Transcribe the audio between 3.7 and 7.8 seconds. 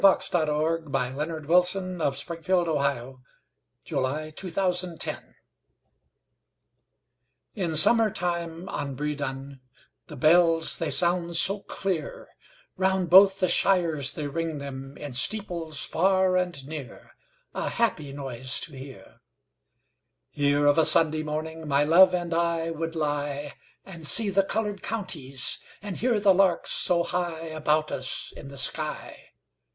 XXI. In summertime on Bredon Bredon 1 Hill IN